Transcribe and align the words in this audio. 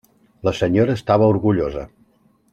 La 0.47 0.53
senyora 0.59 0.95
estava 1.01 1.29
orgullosa. 1.35 1.87